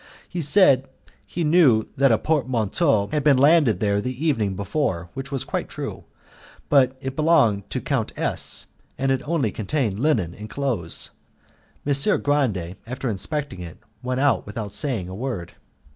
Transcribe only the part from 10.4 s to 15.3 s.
clothes. Messer Grande, after inspecting it, went out without saying a